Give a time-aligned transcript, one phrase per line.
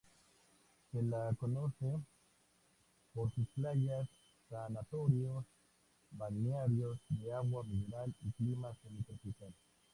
[0.91, 1.99] Se la conoce
[3.13, 4.09] por sus playas,
[4.49, 5.45] sanatorios,
[6.09, 9.53] balnearios de agua mineral y clima semitropical.